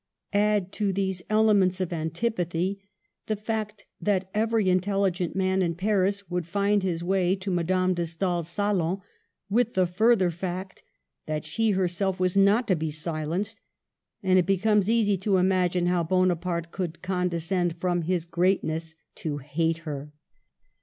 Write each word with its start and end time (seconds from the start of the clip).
Add 0.33 0.71
to 0.71 0.87
all 0.87 0.93
these 0.93 1.21
elements 1.29 1.79
of 1.79 1.93
antipathy 1.93 2.81
the 3.27 3.35
fact 3.35 3.85
that 4.01 4.31
every 4.33 4.67
intelligent 4.67 5.35
man 5.35 5.61
in 5.61 5.75
Paris 5.75 6.27
would 6.27 6.47
find 6.47 6.81
his 6.81 7.03
way 7.03 7.35
to 7.35 7.51
Madame 7.51 7.93
de 7.93 8.07
Stael's 8.07 8.47
salon, 8.47 9.01
with 9.47 9.75
the 9.75 9.85
further 9.85 10.31
fact 10.31 10.81
that 11.27 11.45
she 11.45 11.69
herself 11.77 12.19
was 12.19 12.35
not 12.35 12.67
to 12.69 12.75
be 12.75 12.89
silenced, 12.89 13.61
and 14.23 14.39
it 14.39 14.47
becomes 14.47 14.89
easy 14.89 15.17
to 15.17 15.37
understand 15.37 15.87
how 15.87 16.01
Bonaparte 16.03 16.71
could 16.71 17.03
condescend 17.03 17.75
from 17.77 18.01
his 18.01 18.25
greatness 18.25 18.95
to 19.13 19.37
hate 19.37 19.81
her. 19.85 20.11